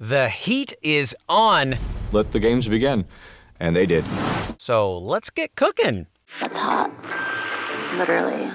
The 0.00 0.28
heat 0.28 0.74
is 0.82 1.14
on. 1.28 1.76
Let 2.10 2.32
the 2.32 2.40
games 2.40 2.66
begin. 2.66 3.04
And 3.60 3.76
they 3.76 3.86
did. 3.86 4.04
So 4.58 4.98
let's 4.98 5.30
get 5.30 5.54
cooking. 5.54 6.06
That's 6.40 6.58
hot. 6.58 6.90
Literally. 7.96 8.50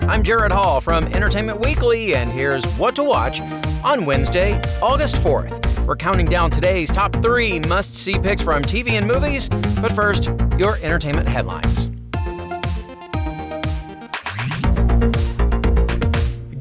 I'm 0.00 0.22
Jared 0.22 0.52
Hall 0.52 0.82
from 0.82 1.06
Entertainment 1.06 1.60
Weekly, 1.60 2.14
and 2.14 2.30
here's 2.30 2.64
what 2.76 2.94
to 2.96 3.02
watch 3.02 3.40
on 3.82 4.04
Wednesday, 4.04 4.60
August 4.82 5.16
4th. 5.16 5.86
We're 5.86 5.96
counting 5.96 6.26
down 6.26 6.50
today's 6.50 6.90
top 6.90 7.14
three 7.22 7.60
must 7.60 7.96
see 7.96 8.18
picks 8.18 8.42
from 8.42 8.62
TV 8.62 8.90
and 8.90 9.06
movies, 9.06 9.48
but 9.80 9.92
first, 9.92 10.26
your 10.58 10.76
entertainment 10.82 11.28
headlines. 11.28 11.88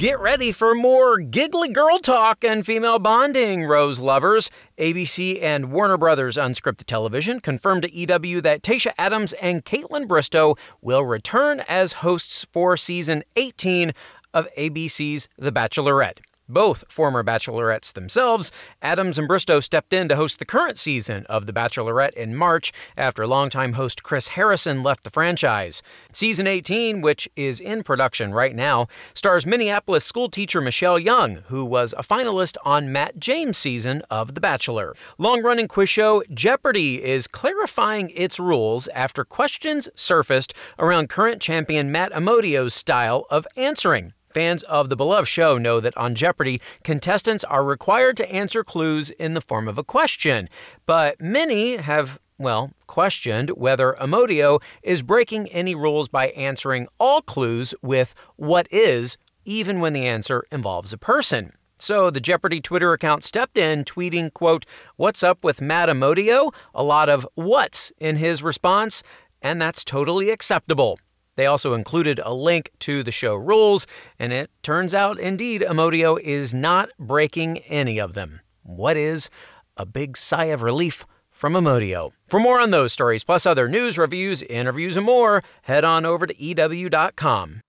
Get 0.04 0.20
ready 0.20 0.52
for 0.52 0.76
more 0.76 1.18
giggly 1.18 1.70
girl 1.70 1.98
talk 1.98 2.44
and 2.44 2.66
female 2.66 3.00
bonding, 3.00 3.64
Rose 3.64 4.02
lovers. 4.02 4.52
ABC 4.78 5.42
and 5.42 5.72
Warner 5.72 5.96
Brothers 5.98 6.36
Unscripted 6.36 6.88
Television 6.88 7.40
confirmed 7.40 7.84
to 7.84 7.96
EW 7.96 8.42
that 8.42 8.64
Tayshia 8.64 8.92
Adams 8.98 9.32
and 9.42 9.64
Kaitlyn 9.64 10.06
Bristowe 10.06 10.58
will 10.82 11.06
return 11.06 11.62
as 11.70 11.94
hosts 12.04 12.46
for 12.52 12.76
season 12.76 13.24
18 13.38 13.94
of 14.34 14.50
ABC's 14.58 15.30
The 15.38 15.54
Bachelorette. 15.54 16.18
Both 16.50 16.84
former 16.90 17.24
bachelorettes 17.24 17.94
themselves, 17.94 18.52
Adams 18.82 19.18
and 19.18 19.30
Bristowe 19.30 19.64
stepped 19.64 19.94
in 19.94 20.10
to 20.10 20.18
host 20.18 20.40
the 20.40 20.46
current 20.46 20.78
season 20.78 21.26
of 21.28 21.46
The 21.46 21.54
Bachelorette 21.54 22.14
in 22.14 22.36
March 22.36 22.74
after 22.98 23.26
longtime 23.26 23.74
host 23.74 24.04
Chris 24.04 24.30
Harrison 24.30 24.84
left 24.84 25.06
the 25.06 25.10
franchise. 25.10 25.82
Season 26.12 26.46
18, 26.46 27.00
which 27.00 27.30
is 27.38 27.62
in 27.62 27.82
production 27.82 28.34
right 28.34 28.56
now, 28.56 28.88
stars 29.14 29.46
Minneapolis 29.46 30.04
schoolteacher 30.04 30.60
Michelle 30.60 31.00
Young, 31.00 31.44
who 31.48 31.64
was 31.64 31.94
a 31.94 32.04
finalist 32.04 32.58
on 32.66 32.92
Matt 32.92 33.20
James' 33.20 33.58
season 33.58 34.02
of 34.10 34.36
The 34.36 34.42
Bachelor. 34.42 34.96
Long 35.18 35.42
running 35.42 35.70
quiz 35.70 35.88
show 35.88 36.24
Jeopardy 36.34 37.02
is 37.02 37.28
clarifying 37.28 38.12
its 38.14 38.38
rules 38.38 38.90
after 38.90 39.24
questions 39.24 39.88
surfaced 39.96 40.54
around 40.78 41.08
current 41.08 41.42
champion 41.42 41.90
Matt 41.90 42.12
Amodio's 42.12 42.74
style 42.74 43.26
of 43.30 43.48
answering. 43.56 44.14
Fans 44.34 44.64
of 44.64 44.90
the 44.90 44.96
beloved 44.96 45.28
show 45.28 45.58
know 45.58 45.80
that 45.80 45.96
on 45.96 46.16
Jeopardy, 46.16 46.60
contestants 46.84 47.44
are 47.44 47.64
required 47.64 48.18
to 48.18 48.32
answer 48.32 48.64
clues 48.64 49.12
in 49.12 49.36
the 49.36 49.42
form 49.42 49.68
of 49.68 49.78
a 49.78 49.84
question. 49.84 50.50
But 50.88 51.22
many 51.22 51.78
have, 51.78 52.20
well, 52.40 52.72
questioned 52.88 53.52
whether 53.52 53.96
Amodio 54.02 54.60
is 54.82 55.04
breaking 55.04 55.50
any 55.50 55.76
rules 55.76 56.08
by 56.08 56.30
answering 56.30 56.88
all 57.00 57.22
clues 57.22 57.76
with 57.84 58.16
what 58.36 58.68
is, 58.72 59.18
even 59.46 59.80
when 59.80 59.94
the 59.94 60.08
answer 60.08 60.44
involves 60.52 60.94
a 60.94 60.98
person. 60.98 61.54
So 61.78 62.10
the 62.10 62.22
Jeopardy 62.22 62.62
Twitter 62.62 62.94
account 62.94 63.24
stepped 63.24 63.58
in, 63.58 63.84
tweeting, 63.84 64.34
quote, 64.34 64.66
What's 64.96 65.22
up 65.22 65.44
with 65.44 65.62
Matt 65.62 65.90
Amodio? 65.90 66.54
A 66.74 66.84
lot 66.84 67.10
of 67.10 67.28
what's 67.36 67.92
in 68.00 68.16
his 68.16 68.42
response, 68.42 69.04
and 69.42 69.62
that's 69.62 69.84
totally 69.84 70.30
acceptable. 70.30 70.98
They 71.36 71.46
also 71.46 71.74
included 71.74 72.20
a 72.24 72.34
link 72.34 72.72
to 72.80 73.04
the 73.04 73.12
show 73.12 73.36
rules, 73.36 73.88
and 74.20 74.32
it 74.32 74.52
turns 74.62 74.94
out 74.94 75.20
indeed 75.20 75.62
Amodio 75.62 76.20
is 76.20 76.54
not 76.54 76.90
breaking 77.00 77.60
any 77.60 78.00
of 78.00 78.14
them. 78.14 78.42
What 78.62 78.98
is 78.98 79.30
a 79.76 79.86
big 79.86 80.16
sigh 80.16 80.46
of 80.46 80.62
relief 80.62 81.06
from 81.32 81.54
Amodio? 81.54 82.12
For 82.28 82.40
more 82.40 82.60
on 82.60 82.72
those 82.72 82.94
stories, 82.94 83.24
plus 83.24 83.46
other 83.46 83.68
news, 83.68 83.98
reviews, 83.98 84.44
interviews, 84.44 84.96
and 84.96 85.06
more, 85.06 85.44
head 85.64 85.84
on 85.84 86.06
over 86.06 86.28
to 86.28 86.44
EW.com. 86.44 87.62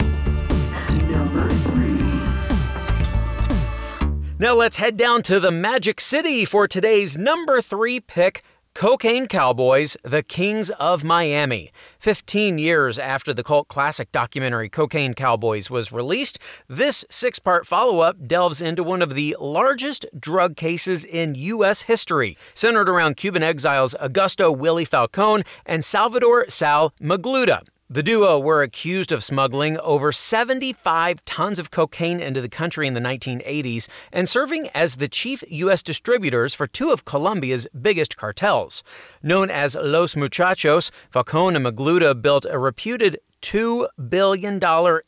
Now 4.37 4.55
let's 4.55 4.79
head 4.79 4.97
down 4.97 5.23
to 5.23 5.39
the 5.39 5.53
Magic 5.53 6.01
City 6.01 6.45
for 6.45 6.67
today's 6.67 7.17
number 7.17 7.63
three 7.63 8.01
pick 8.01 8.43
Cocaine 8.75 9.29
Cowboys, 9.29 9.97
The 10.03 10.25
Kings 10.25 10.69
of 10.69 11.05
Miami. 11.05 11.71
15 12.01 12.59
years 12.59 12.99
after 12.99 13.33
the 13.33 13.45
cult 13.45 13.69
classic 13.69 14.11
documentary 14.11 14.69
Cocaine 14.69 15.15
Cowboys 15.15 15.71
was 15.71 15.93
released, 15.93 16.41
this 16.67 17.05
six 17.09 17.39
part 17.39 17.69
follow 17.69 18.01
up 18.01 18.27
delves 18.27 18.61
into 18.61 18.83
one 18.83 19.01
of 19.01 19.15
the 19.15 19.37
largest 19.39 20.07
drug 20.19 20.57
cases 20.57 21.05
in 21.05 21.37
U.S. 21.37 21.83
history, 21.83 22.37
centered 22.53 22.89
around 22.89 23.17
Cuban 23.17 23.45
exiles 23.45 23.95
Augusto 24.03 24.51
Willie 24.51 24.85
Falcon 24.85 25.45
and 25.65 25.85
Salvador 25.85 26.47
Sal 26.49 26.93
Magluta. 27.01 27.63
The 27.95 28.03
duo 28.03 28.41
were 28.41 28.61
accused 28.61 29.13
of 29.13 29.23
smuggling 29.23 29.79
over 29.79 30.11
75 30.11 31.25
tons 31.25 31.61
of 31.61 31.71
cocaine 31.71 32.19
into 32.19 32.41
the 32.41 32.49
country 32.49 32.89
in 32.89 32.95
the 32.95 33.01
1980s 33.01 33.87
and 34.11 34.29
serving 34.29 34.69
as 34.75 34.97
the 34.97 35.07
chief 35.07 35.45
U.S. 35.49 35.81
distributors 35.81 36.55
for 36.55 36.67
two 36.67 36.91
of 36.91 37.05
Colombia's 37.05 37.69
biggest 37.81 38.17
cartels. 38.17 38.83
Known 39.23 39.49
as 39.49 39.77
Los 39.77 40.17
Muchachos, 40.17 40.91
Falcon 41.09 41.55
and 41.55 41.65
Magluta 41.65 42.21
built 42.21 42.47
a 42.51 42.59
reputed 42.59 43.21
$2 43.43 43.87
billion 44.09 44.61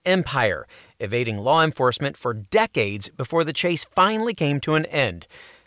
empire, 0.04 0.68
evading 1.00 1.38
law 1.38 1.64
enforcement 1.64 2.16
for 2.16 2.34
decades 2.34 3.08
before 3.08 3.42
the 3.42 3.52
chase 3.52 3.84
finally 3.84 4.32
came 4.32 4.60
to 4.60 4.76
an 4.76 4.86
end 4.86 5.26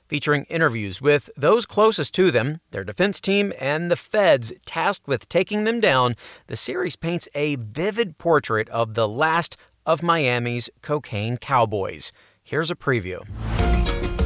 featuring 0.09 0.43
interviews 0.45 1.01
with 1.01 1.29
those 1.37 1.67
closest 1.67 2.13
to 2.15 2.31
them, 2.31 2.59
their 2.71 2.83
defense 2.83 3.21
team, 3.21 3.53
and 3.59 3.89
the 3.91 3.95
feds 3.95 4.51
tasked 4.65 5.07
with 5.07 5.29
taking 5.29 5.63
them 5.63 5.79
down, 5.79 6.15
the 6.47 6.55
series 6.55 6.95
paints 6.95 7.29
a 7.35 7.55
vivid 7.55 8.17
portrait 8.17 8.67
of 8.69 8.95
the 8.95 9.07
last 9.07 9.55
of 9.85 10.01
Miami's 10.01 10.69
cocaine 10.81 11.37
cowboys. 11.37 12.11
Here's 12.43 12.71
a 12.71 12.75
preview. 12.75 13.19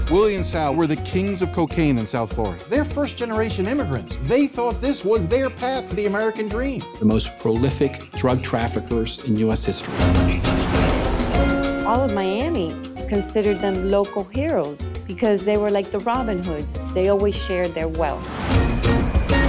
Willie 0.10 0.36
and 0.36 0.46
Sal 0.46 0.76
were 0.76 0.88
the 0.88 0.98
kings 0.98 1.42
of 1.42 1.52
cocaine 1.52 1.98
in 1.98 2.08
South 2.08 2.34
Florida. 2.34 2.64
They're 2.70 2.86
first 2.86 3.18
generation 3.18 3.68
immigrants. 3.68 4.18
They 4.24 4.48
thought 4.48 4.82
this 4.82 5.04
was 5.04 5.28
their 5.28 5.50
path 5.50 5.90
to 5.90 5.96
the 5.96 6.06
American 6.06 6.48
dream. 6.48 6.82
The 7.00 7.06
most 7.06 7.38
prolific 7.40 8.12
drug 8.12 8.42
traffickers 8.42 9.20
in 9.20 9.36
U.S. 9.38 9.66
history. 9.66 9.94
All 11.86 12.02
of 12.02 12.14
Miami 12.14 12.74
considered 13.14 13.60
them 13.60 13.92
local 13.92 14.24
heroes 14.24 14.90
because 15.06 15.46
they 15.46 15.56
were 15.56 15.70
like 15.70 15.92
the 15.92 16.00
Robin 16.00 16.42
Hoods. 16.42 16.80
They 16.96 17.10
always 17.10 17.36
shared 17.36 17.76
their 17.76 17.88
wealth. 17.88 18.28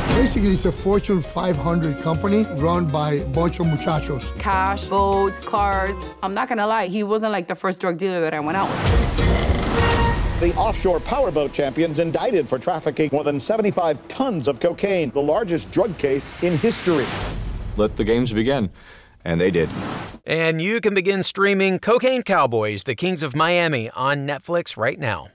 Basically, 0.09 0.51
it's 0.51 0.67
a 0.67 0.73
Fortune 0.73 1.23
500 1.23 1.99
company 2.03 2.43
run 2.57 2.85
by 2.85 3.15
a 3.15 3.27
bunch 3.29 3.61
of 3.61 3.67
muchachos. 3.67 4.33
Cash, 4.33 4.85
boats, 4.85 5.41
cars. 5.41 5.97
I'm 6.23 6.35
not 6.35 6.47
gonna 6.51 6.67
lie, 6.67 6.89
he 6.89 7.05
wasn't 7.05 7.33
like 7.33 7.49
the 7.49 7.55
first 7.55 7.81
drug 7.81 7.97
dealer 7.97 8.21
that 8.21 8.35
I 8.35 8.41
went 8.41 8.59
out 8.59 8.69
with. 8.69 10.41
The 10.41 10.55
offshore 10.57 11.01
powerboat 11.01 11.55
champions 11.55 12.01
indicted 12.01 12.47
for 12.47 12.59
trafficking 12.59 13.09
more 13.13 13.25
than 13.25 13.41
75 13.41 13.97
tons 14.09 14.47
of 14.47 14.61
cocaine, 14.61 15.09
the 15.09 15.23
largest 15.23 15.71
drug 15.71 15.97
case 15.97 16.37
in 16.43 16.59
history. 16.59 17.07
Let 17.79 17.97
the 17.97 18.05
games 18.05 18.31
begin. 18.31 18.69
And 19.25 19.41
they 19.41 19.51
did. 19.51 19.71
And 20.27 20.61
you 20.61 20.81
can 20.81 20.95
begin 20.95 21.23
streaming 21.23 21.79
Cocaine 21.79 22.23
Cowboys, 22.23 22.85
The 22.85 22.95
Kings 22.95 23.23
of 23.23 23.35
Miami 23.35 23.91
on 23.91 24.27
Netflix 24.27 24.77
right 24.77 24.99
now. 24.99 25.29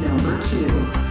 Number 0.00 0.40
two. 0.42 1.04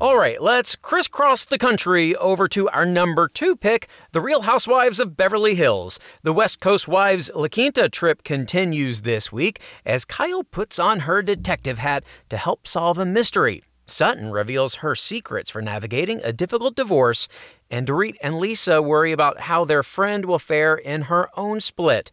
All 0.00 0.16
right, 0.16 0.40
let's 0.40 0.76
crisscross 0.76 1.44
the 1.44 1.58
country 1.58 2.14
over 2.16 2.46
to 2.48 2.68
our 2.68 2.86
number 2.86 3.26
two 3.26 3.56
pick, 3.56 3.88
The 4.12 4.20
Real 4.20 4.42
Housewives 4.42 5.00
of 5.00 5.16
Beverly 5.16 5.56
Hills. 5.56 5.98
The 6.22 6.32
West 6.32 6.60
Coast 6.60 6.86
Wives 6.86 7.32
La 7.34 7.48
Quinta 7.48 7.88
trip 7.88 8.22
continues 8.22 9.00
this 9.00 9.32
week 9.32 9.60
as 9.84 10.04
Kyle 10.04 10.44
puts 10.44 10.78
on 10.78 11.00
her 11.00 11.20
detective 11.20 11.78
hat 11.78 12.04
to 12.28 12.36
help 12.36 12.68
solve 12.68 12.98
a 12.98 13.04
mystery. 13.04 13.64
Sutton 13.90 14.30
reveals 14.30 14.76
her 14.76 14.94
secrets 14.94 15.50
for 15.50 15.62
navigating 15.62 16.20
a 16.22 16.32
difficult 16.32 16.76
divorce, 16.76 17.28
and 17.70 17.86
Dorit 17.86 18.16
and 18.22 18.38
Lisa 18.38 18.82
worry 18.82 19.12
about 19.12 19.40
how 19.40 19.64
their 19.64 19.82
friend 19.82 20.24
will 20.24 20.38
fare 20.38 20.74
in 20.74 21.02
her 21.02 21.28
own 21.36 21.60
split. 21.60 22.10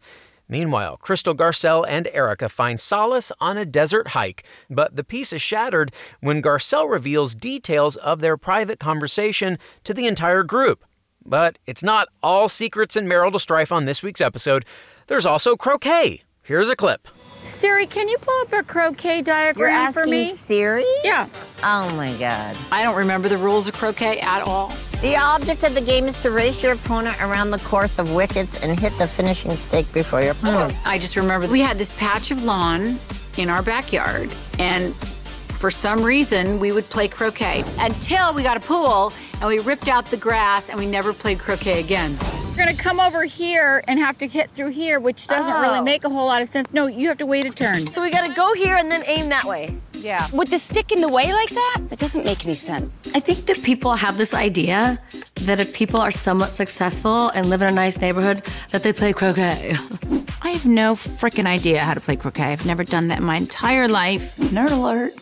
Meanwhile, 0.48 0.98
Crystal 0.98 1.34
Garcelle 1.34 1.84
and 1.88 2.08
Erica 2.12 2.48
find 2.48 2.78
solace 2.78 3.32
on 3.40 3.56
a 3.56 3.64
desert 3.64 4.08
hike, 4.08 4.44
but 4.70 4.94
the 4.94 5.04
peace 5.04 5.32
is 5.32 5.42
shattered 5.42 5.90
when 6.20 6.42
Garcelle 6.42 6.88
reveals 6.88 7.34
details 7.34 7.96
of 7.96 8.20
their 8.20 8.36
private 8.36 8.78
conversation 8.78 9.58
to 9.84 9.92
the 9.92 10.06
entire 10.06 10.44
group. 10.44 10.84
But 11.24 11.58
it's 11.66 11.82
not 11.82 12.08
all 12.22 12.48
secrets 12.48 12.94
and 12.94 13.08
marital 13.08 13.40
strife 13.40 13.72
on 13.72 13.86
this 13.86 14.02
week's 14.02 14.20
episode. 14.20 14.64
There's 15.08 15.26
also 15.26 15.56
croquet. 15.56 16.22
Here's 16.42 16.68
a 16.68 16.76
clip. 16.76 17.08
Siri, 17.56 17.86
can 17.86 18.06
you 18.06 18.18
pull 18.18 18.38
up 18.42 18.52
a 18.52 18.62
croquet 18.62 19.22
diagram 19.22 19.58
You're 19.58 19.68
asking 19.70 20.02
for 20.02 20.08
me? 20.10 20.34
Siri? 20.34 20.84
Yeah. 21.02 21.26
Oh 21.64 21.90
my 21.96 22.12
God. 22.18 22.54
I 22.70 22.82
don't 22.82 22.96
remember 22.96 23.30
the 23.30 23.38
rules 23.38 23.66
of 23.66 23.72
croquet 23.72 24.20
at 24.20 24.42
all. 24.42 24.68
The 25.00 25.16
object 25.16 25.64
of 25.64 25.74
the 25.74 25.80
game 25.80 26.04
is 26.04 26.20
to 26.20 26.30
race 26.30 26.62
your 26.62 26.74
opponent 26.74 27.18
around 27.22 27.50
the 27.52 27.58
course 27.60 27.98
of 27.98 28.14
wickets 28.14 28.62
and 28.62 28.78
hit 28.78 28.92
the 28.98 29.06
finishing 29.06 29.56
stake 29.56 29.90
before 29.94 30.20
your 30.20 30.32
opponent. 30.32 30.76
I 30.84 30.98
just 30.98 31.16
remember 31.16 31.46
we 31.48 31.62
had 31.62 31.78
this 31.78 31.96
patch 31.96 32.30
of 32.30 32.44
lawn 32.44 32.98
in 33.38 33.48
our 33.48 33.62
backyard, 33.62 34.30
and 34.58 34.94
for 34.94 35.70
some 35.70 36.02
reason 36.02 36.60
we 36.60 36.72
would 36.72 36.84
play 36.84 37.08
croquet 37.08 37.64
until 37.78 38.34
we 38.34 38.42
got 38.42 38.58
a 38.58 38.60
pool 38.60 39.14
and 39.40 39.48
we 39.48 39.60
ripped 39.60 39.88
out 39.88 40.04
the 40.04 40.16
grass 40.18 40.68
and 40.68 40.78
we 40.78 40.84
never 40.84 41.14
played 41.14 41.38
croquet 41.38 41.80
again. 41.80 42.18
We're 42.56 42.64
gonna 42.64 42.74
come 42.78 43.00
over 43.00 43.24
here 43.24 43.84
and 43.86 43.98
have 43.98 44.16
to 44.16 44.26
hit 44.26 44.50
through 44.52 44.70
here, 44.70 44.98
which 44.98 45.26
doesn't 45.26 45.60
really 45.60 45.80
Oh. 45.80 45.82
make 45.82 46.04
a 46.04 46.08
whole 46.08 46.24
lot 46.24 46.40
of 46.40 46.48
sense. 46.48 46.72
No, 46.72 46.86
you 46.86 47.06
have 47.08 47.18
to 47.18 47.26
wait 47.26 47.44
a 47.44 47.50
turn. 47.50 47.86
So 47.90 48.00
we 48.00 48.08
gotta 48.10 48.32
go 48.32 48.54
here 48.54 48.76
and 48.76 48.90
then 48.90 49.04
aim 49.06 49.28
that 49.28 49.44
way. 49.44 49.76
Yeah. 49.92 50.26
With 50.32 50.48
the 50.48 50.58
stick 50.58 50.90
in 50.90 51.02
the 51.02 51.08
way 51.08 51.30
like 51.34 51.50
that? 51.50 51.80
That 51.90 51.98
doesn't 51.98 52.24
make 52.24 52.46
any 52.46 52.54
sense. 52.54 53.06
I 53.14 53.20
think 53.20 53.44
that 53.44 53.62
people 53.62 53.94
have 53.96 54.16
this 54.16 54.32
idea 54.32 54.98
that 55.42 55.60
if 55.60 55.74
people 55.74 56.00
are 56.00 56.10
somewhat 56.10 56.50
successful 56.50 57.28
and 57.34 57.50
live 57.50 57.60
in 57.60 57.68
a 57.68 57.72
nice 57.72 58.00
neighborhood, 58.00 58.40
that 58.70 58.82
they 58.82 58.94
play 58.94 59.12
croquet. 59.12 59.76
I 60.40 60.48
have 60.48 60.64
no 60.64 60.94
freaking 60.94 61.44
idea 61.46 61.84
how 61.84 61.92
to 61.92 62.00
play 62.00 62.16
croquet. 62.16 62.52
I've 62.52 62.64
never 62.64 62.84
done 62.84 63.08
that 63.08 63.18
in 63.18 63.24
my 63.24 63.36
entire 63.36 63.86
life. 63.86 64.34
Nerd 64.36 64.72
alert. 64.72 65.12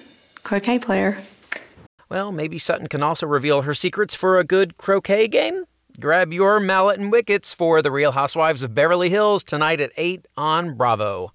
Croquet 0.45 0.79
player. 0.79 1.19
Well, 2.09 2.31
maybe 2.31 2.59
Sutton 2.59 2.87
can 2.87 3.03
also 3.03 3.27
reveal 3.27 3.63
her 3.63 3.75
secrets 3.75 4.15
for 4.15 4.39
a 4.39 4.45
good 4.45 4.77
croquet 4.77 5.27
game. 5.27 5.65
Grab 6.01 6.33
your 6.33 6.59
mallet 6.59 6.99
and 6.99 7.13
wickets 7.13 7.55
for 7.55 7.81
The 7.81 7.93
Real 7.93 8.11
Housewives 8.11 8.65
of 8.65 8.75
Beverly 8.75 9.11
Hills 9.11 9.45
tonight 9.45 9.81
at 9.81 9.93
8 9.97 10.27
on 10.37 10.75
Bravo. 10.75 11.31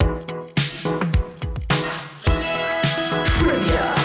Trivia. 3.38 3.96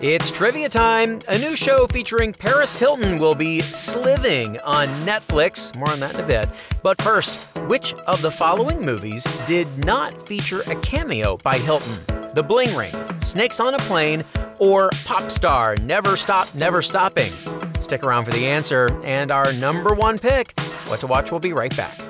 It's 0.00 0.32
trivia 0.32 0.68
time. 0.68 1.20
A 1.28 1.38
new 1.38 1.54
show 1.54 1.86
featuring 1.86 2.32
Paris 2.32 2.76
Hilton 2.76 3.20
will 3.20 3.36
be 3.36 3.60
sliving 3.60 4.58
on 4.62 4.88
Netflix. 5.02 5.74
More 5.76 5.90
on 5.90 6.00
that 6.00 6.14
in 6.14 6.24
a 6.24 6.26
bit. 6.26 6.48
But 6.82 7.00
first, 7.00 7.54
which 7.68 7.94
of 8.08 8.22
the 8.22 8.30
following 8.32 8.84
movies 8.84 9.22
did 9.46 9.68
not 9.84 10.26
feature 10.26 10.62
a 10.62 10.74
cameo 10.80 11.36
by 11.36 11.58
Hilton? 11.58 12.04
The 12.34 12.42
Bling 12.42 12.74
Ring, 12.76 12.92
Snakes 13.20 13.60
on 13.60 13.74
a 13.74 13.78
Plane, 13.78 14.24
or 14.58 14.90
Pop 15.04 15.30
Star 15.30 15.76
Never 15.76 16.16
Stop, 16.16 16.52
Never 16.56 16.82
Stopping? 16.82 17.32
Stick 17.90 18.04
around 18.04 18.24
for 18.24 18.30
the 18.30 18.46
answer 18.46 18.96
and 19.02 19.32
our 19.32 19.52
number 19.54 19.92
one 19.92 20.16
pick. 20.16 20.52
What 20.86 21.00
to 21.00 21.08
watch 21.08 21.32
will 21.32 21.40
be 21.40 21.52
right 21.52 21.76
back. 21.76 22.09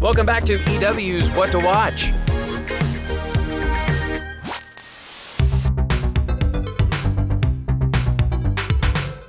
Welcome 0.00 0.24
back 0.24 0.44
to 0.44 0.54
EW's 0.54 1.28
What 1.30 1.52
to 1.52 1.58
Watch. 1.58 2.12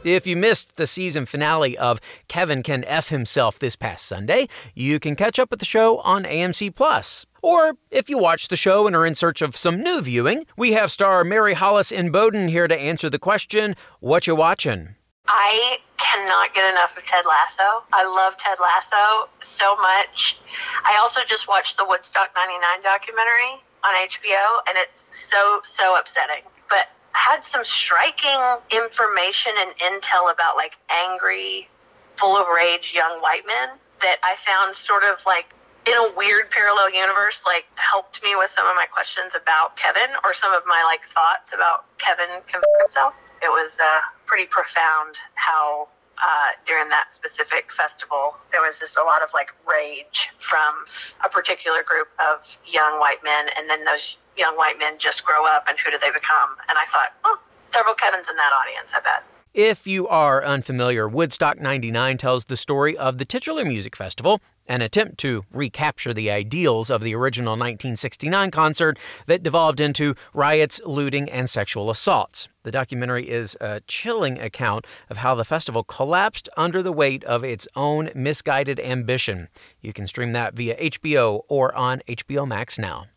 If 0.04 0.26
you 0.26 0.36
missed 0.36 0.78
the 0.78 0.88
season 0.88 1.26
finale 1.26 1.78
of 1.78 2.00
Kevin 2.28 2.64
Can 2.64 2.84
F 2.86 3.10
Himself 3.10 3.60
this 3.60 3.76
past 3.76 4.06
Sunday, 4.06 4.48
you 4.74 5.00
can 5.00 5.16
catch 5.16 5.40
up 5.40 5.52
with 5.52 5.60
the 5.60 5.66
show 5.66 6.00
on 6.00 6.24
AMC 6.24 6.74
Plus. 6.74 7.26
Or 7.42 7.74
if 7.90 8.10
you 8.10 8.18
watched 8.18 8.50
the 8.50 8.56
show 8.56 8.88
and 8.88 8.96
are 8.96 9.06
in 9.06 9.16
search 9.16 9.42
of 9.42 9.58
some 9.58 9.82
new 9.82 10.02
viewing, 10.02 10.46
we 10.58 10.72
have 10.72 10.92
star 10.92 11.24
Mary 11.24 11.54
Hollis 11.54 11.92
Inboden 11.92 12.50
here 12.50 12.68
to 12.68 12.78
answer 12.78 13.10
the 13.10 13.20
question, 13.20 13.76
What 14.00 14.26
you 14.26 14.36
watching? 14.36 14.96
I 15.28 15.78
cannot 16.02 16.54
get 16.54 16.70
enough 16.70 16.98
of 16.98 17.06
Ted 17.06 17.26
Lasso. 17.26 17.86
I 17.94 18.04
love 18.06 18.36
Ted 18.38 18.58
Lasso 18.60 19.30
so 19.44 19.76
much. 19.78 20.38
I 20.84 20.98
also 21.00 21.22
just 21.28 21.48
watched 21.48 21.78
the 21.78 21.86
Woodstock 21.86 22.30
99 22.36 22.82
documentary 22.82 23.62
on 23.84 23.94
HBO, 24.10 24.66
and 24.68 24.78
it's 24.78 25.10
so, 25.12 25.62
so 25.64 25.96
upsetting. 25.96 26.44
But 26.70 26.90
had 27.14 27.44
some 27.44 27.64
striking 27.64 28.40
information 28.72 29.54
and 29.58 29.72
intel 29.78 30.32
about 30.32 30.56
like 30.56 30.74
angry, 30.90 31.70
full 32.18 32.36
of 32.38 32.48
rage 32.48 32.94
young 32.94 33.22
white 33.22 33.46
men 33.46 33.78
that 34.02 34.18
I 34.24 34.36
found 34.46 34.76
sort 34.76 35.04
of 35.04 35.20
like 35.26 35.54
in 35.86 35.94
a 35.94 36.14
weird 36.16 36.50
parallel 36.52 36.94
universe, 36.94 37.42
like 37.46 37.66
helped 37.76 38.22
me 38.24 38.36
with 38.36 38.52
some 38.52 38.66
of 38.68 38.76
my 38.76 38.86
questions 38.86 39.34
about 39.34 39.78
Kevin 39.78 40.14
or 40.24 40.34
some 40.34 40.54
of 40.54 40.64
my 40.68 40.84
like 40.86 41.02
thoughts 41.14 41.54
about 41.54 41.86
Kevin 41.98 42.42
himself. 42.80 43.14
It 43.42 43.50
was 43.50 43.72
uh, 43.82 44.02
pretty 44.32 44.48
profound 44.48 45.20
how 45.36 45.90
uh, 46.16 46.56
during 46.66 46.88
that 46.88 47.12
specific 47.12 47.68
festival 47.76 48.36
there 48.54 48.62
was 48.62 48.80
just 48.80 48.96
a 48.96 49.04
lot 49.04 49.22
of 49.22 49.28
like 49.34 49.52
rage 49.68 50.32
from 50.40 50.88
a 51.26 51.28
particular 51.28 51.84
group 51.84 52.08
of 52.16 52.40
young 52.66 52.98
white 52.98 53.20
men, 53.26 53.48
and 53.58 53.70
then 53.70 53.84
those 53.84 54.20
young 54.38 54.56
white 54.56 54.80
men 54.80 54.94
just 54.98 55.26
grow 55.26 55.46
up, 55.46 55.66
and 55.68 55.78
who 55.84 55.92
do 55.92 55.98
they 56.00 56.12
become? 56.12 56.56
And 56.70 56.78
I 56.80 56.86
thought, 56.90 57.12
oh, 57.26 57.40
several 57.72 57.94
Kevins 57.94 58.30
in 58.30 58.38
that 58.38 58.54
audience, 58.56 58.92
I 58.96 59.02
bet. 59.02 59.24
If 59.54 59.86
you 59.86 60.08
are 60.08 60.42
unfamiliar, 60.42 61.10
Woodstock 61.10 61.60
99 61.60 62.18
tells 62.18 62.46
the 62.46 62.56
story 62.56 62.96
of 62.96 63.18
the 63.18 63.26
titular 63.26 63.66
music 63.66 63.98
festival, 63.98 64.40
an 64.72 64.82
attempt 64.82 65.18
to 65.18 65.44
recapture 65.52 66.14
the 66.14 66.32
ideals 66.32 66.90
of 66.90 67.02
the 67.02 67.14
original 67.14 67.52
1969 67.52 68.52
concert 68.52 68.98
that 69.26 69.44
devolved 69.44 69.82
into 69.82 70.16
riots, 70.34 70.80
looting, 70.86 71.30
and 71.30 71.50
sexual 71.50 71.90
assaults. 71.90 72.48
The 72.64 72.72
documentary 72.72 73.30
is 73.30 73.58
a 73.60 73.82
chilling 73.82 74.40
account 74.40 74.88
of 75.10 75.18
how 75.18 75.36
the 75.36 75.44
festival 75.44 75.84
collapsed 75.84 76.48
under 76.56 76.82
the 76.82 76.94
weight 76.94 77.22
of 77.26 77.44
its 77.44 77.68
own 77.76 78.12
misguided 78.16 78.80
ambition. 78.80 79.50
You 79.82 79.92
can 79.92 80.08
stream 80.08 80.32
that 80.32 80.54
via 80.54 80.78
HBO 80.78 81.42
or 81.50 81.76
on 81.76 82.02
HBO 82.08 82.48
Max 82.48 82.80
now. 82.80 83.08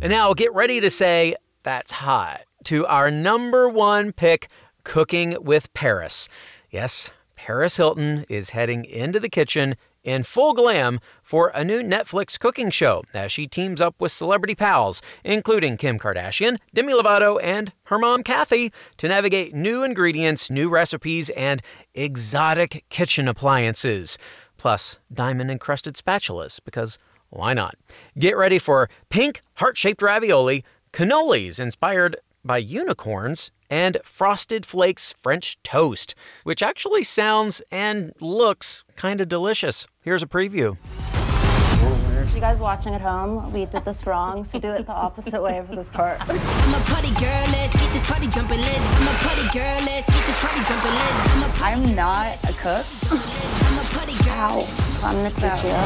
And 0.00 0.08
now 0.08 0.32
get 0.32 0.54
ready 0.54 0.80
to 0.80 0.88
say, 0.88 1.34
that's 1.64 1.92
hot, 1.92 2.46
to 2.64 2.86
our 2.86 3.10
number 3.10 3.68
one 3.68 4.12
pick, 4.12 4.48
Cooking 4.84 5.36
with 5.38 5.70
Paris. 5.74 6.26
Yes, 6.70 7.10
Paris 7.34 7.78
Hilton 7.78 8.24
is 8.28 8.50
heading 8.50 8.84
into 8.84 9.18
the 9.18 9.28
kitchen 9.28 9.74
in 10.04 10.22
full 10.22 10.54
glam 10.54 11.00
for 11.20 11.48
a 11.48 11.64
new 11.64 11.80
Netflix 11.80 12.38
cooking 12.38 12.70
show 12.70 13.02
as 13.12 13.32
she 13.32 13.48
teams 13.48 13.80
up 13.80 13.96
with 13.98 14.12
celebrity 14.12 14.54
pals, 14.54 15.02
including 15.24 15.76
Kim 15.76 15.98
Kardashian, 15.98 16.58
Demi 16.72 16.92
Lovato, 16.92 17.42
and 17.42 17.72
her 17.84 17.98
mom 17.98 18.22
Kathy, 18.22 18.72
to 18.98 19.08
navigate 19.08 19.52
new 19.52 19.82
ingredients, 19.82 20.48
new 20.48 20.68
recipes, 20.68 21.28
and 21.30 21.60
exotic 21.92 22.84
kitchen 22.88 23.26
appliances. 23.26 24.16
Plus, 24.56 24.98
diamond 25.12 25.50
encrusted 25.50 25.96
spatulas, 25.96 26.60
because 26.64 26.98
why 27.30 27.52
not? 27.52 27.74
Get 28.16 28.36
ready 28.36 28.60
for 28.60 28.88
pink, 29.08 29.42
heart 29.54 29.76
shaped 29.76 30.02
ravioli, 30.02 30.64
cannolis 30.92 31.58
inspired 31.58 32.16
by 32.44 32.58
unicorns, 32.58 33.50
and 33.70 33.96
Frosted 34.04 34.66
Flakes 34.66 35.14
French 35.22 35.56
toast, 35.62 36.14
which 36.42 36.62
actually 36.62 37.04
sounds 37.04 37.62
and 37.70 38.12
looks 38.20 38.84
kind 38.96 39.20
of 39.20 39.28
delicious. 39.28 39.86
Here's 40.02 40.22
a 40.22 40.26
preview. 40.26 40.76
You 42.34 42.46
guys 42.46 42.58
watching 42.58 42.94
at 42.94 43.02
home, 43.02 43.52
we 43.52 43.66
did 43.66 43.84
this 43.84 44.06
wrong, 44.06 44.46
so 44.46 44.58
do 44.58 44.68
it 44.68 44.86
the 44.86 44.92
opposite 44.92 45.42
way 45.42 45.62
for 45.68 45.76
this 45.76 45.90
part. 45.90 46.18
I'm 46.22 46.74
a 46.74 46.84
party 46.86 47.10
girl, 47.20 47.44
let's 47.52 47.76
get 47.76 47.92
this 47.92 48.10
party 48.10 48.28
jumping, 48.28 48.60
let's. 48.60 48.78
I'm 48.78 49.08
a 49.08 49.18
party 49.18 49.42
girl, 49.52 49.78
let's 49.84 50.08
get 50.08 50.26
this 50.26 50.40
party 50.40 50.60
jumping, 50.64 50.94
let's. 50.94 51.34
I'm 51.34 51.42
a 51.42 51.50
I'm 51.62 51.94
not 51.94 52.38
a 52.44 52.52
cook. 52.54 52.86
I'm 53.12 53.78
a 53.78 53.84
party 53.90 54.14
girl. 54.24 54.32
Ow. 54.32 54.66
I'm 55.02 55.16
gonna 55.16 55.30
teach 55.30 55.64
you. 55.64 55.76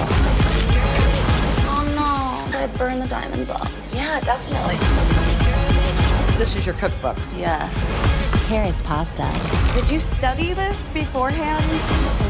Oh 1.66 1.82
no, 1.96 2.56
I 2.56 2.68
burn 2.78 3.00
the 3.00 3.08
diamonds 3.08 3.50
off? 3.50 3.72
Yeah, 3.92 4.20
definitely. 4.20 5.23
This 6.36 6.56
is 6.56 6.66
your 6.66 6.74
cookbook. 6.74 7.16
Yes. 7.36 7.94
Here 8.48 8.64
is 8.64 8.82
pasta. 8.82 9.30
Did 9.72 9.88
you 9.88 10.00
study 10.00 10.52
this 10.52 10.88
beforehand? 10.88 11.64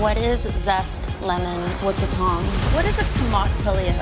What 0.00 0.18
is 0.18 0.42
zest 0.42 1.08
lemon? 1.22 1.58
What's 1.80 2.02
a 2.02 2.06
tom? 2.08 2.44
What 2.74 2.84
is 2.84 2.98
a 2.98 3.04
tomatillo? 3.04 3.94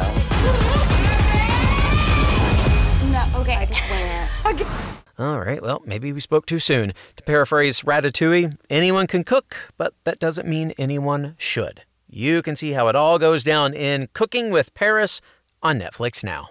No, 3.13 3.41
okay. 3.41 3.55
I 3.55 3.65
just 3.65 3.81
wing 3.91 4.61
it. 4.61 4.67
All 5.21 5.39
right, 5.39 5.63
well, 5.63 5.81
maybe 5.87 6.13
we 6.13 6.19
spoke 6.19 6.47
too 6.47 6.59
soon. 6.59 6.95
To 7.17 7.23
paraphrase 7.23 7.83
Ratatouille, 7.83 8.59
anyone 8.69 9.07
can 9.07 9.23
cook, 9.23 9.73
but 9.77 9.95
that 10.03 10.19
doesn't 10.19 10.49
mean 10.49 10.73
anyone 10.77 11.37
should. 11.39 11.83
You 12.09 12.43
can 12.43 12.57
see 12.57 12.73
how 12.73 12.89
it 12.89 12.97
all 12.97 13.21
goes 13.21 13.45
down 13.45 13.73
in 13.73 14.09
Cooking 14.15 14.51
with 14.51 14.75
Paris 14.75 15.21
on 15.63 15.79
Netflix 15.79 16.25
now. 16.25 16.49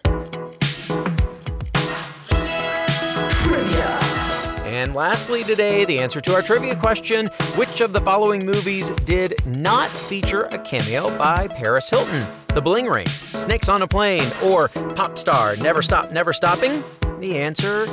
And 4.82 4.96
lastly, 4.96 5.44
today, 5.44 5.86
the 5.86 6.00
answer 6.00 6.20
to 6.22 6.34
our 6.34 6.42
trivia 6.42 6.76
question 6.76 7.28
Which 7.56 7.82
of 7.82 7.94
the 7.94 8.00
following 8.00 8.44
movies 8.44 8.90
did 9.06 9.36
not 9.46 9.92
feature 9.92 10.46
a 10.46 10.58
cameo 10.58 11.16
by 11.20 11.48
Paris 11.50 11.88
Hilton? 11.88 12.26
The 12.48 12.64
Bling 12.64 12.88
Ring, 12.88 13.06
Snakes 13.06 13.70
on 13.70 13.84
a 13.84 13.88
Plane, 13.88 14.28
or 14.44 14.70
Pop 14.70 15.20
Star, 15.20 15.56
Never 15.58 15.84
Stop, 15.84 16.10
Never 16.12 16.34
Stopping? 16.34 16.84
The 17.20 17.38
answer 17.38 17.86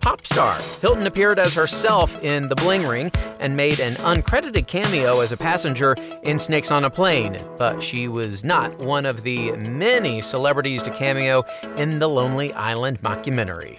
Pop 0.00 0.26
Star. 0.26 0.58
Hilton 0.80 1.06
appeared 1.06 1.38
as 1.38 1.52
herself 1.52 2.18
in 2.24 2.48
The 2.48 2.56
Bling 2.56 2.86
Ring 2.86 3.12
and 3.40 3.54
made 3.54 3.78
an 3.78 3.96
uncredited 3.96 4.66
cameo 4.66 5.20
as 5.20 5.32
a 5.32 5.36
passenger 5.36 5.94
in 6.22 6.38
Snakes 6.38 6.70
on 6.70 6.84
a 6.84 6.90
Plane, 6.90 7.36
but 7.58 7.82
she 7.82 8.08
was 8.08 8.44
not 8.44 8.78
one 8.78 9.04
of 9.04 9.24
the 9.24 9.52
many 9.68 10.22
celebrities 10.22 10.82
to 10.84 10.90
cameo 10.90 11.44
in 11.76 11.98
the 11.98 12.08
Lonely 12.08 12.50
Island 12.54 13.02
mockumentary. 13.02 13.78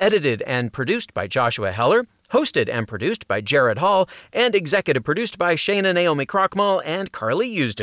edited 0.00 0.42
and 0.42 0.72
produced 0.72 1.14
by 1.14 1.26
Joshua 1.26 1.70
Heller, 1.70 2.06
hosted 2.32 2.68
and 2.68 2.88
produced 2.88 3.28
by 3.28 3.40
Jared 3.40 3.78
Hall, 3.78 4.08
and 4.32 4.54
executive 4.54 5.04
produced 5.04 5.38
by 5.38 5.54
Shayna 5.54 5.94
Naomi 5.94 6.26
Krochmal 6.26 6.82
and 6.84 7.12
Carly 7.12 7.54
Usden. 7.54 7.78